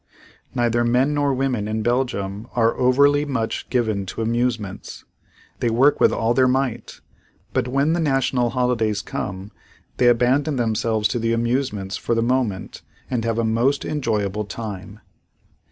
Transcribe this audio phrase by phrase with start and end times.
[0.55, 5.05] Neither men nor women in Belgium are overly much given to amusements.
[5.59, 7.01] They work with all their might,
[7.53, 9.51] but when the national holidays come
[9.97, 15.01] they abandon themselves to the amusements for the moment and have a most enjoyable time.